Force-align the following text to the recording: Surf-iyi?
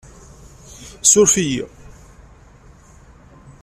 Surf-iyi? 1.09 1.65